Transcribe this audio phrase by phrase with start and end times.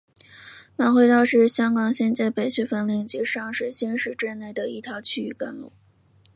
[0.75, 5.71] 马会道是香港新界北区粉岭及上水新市镇内的一条区域干路。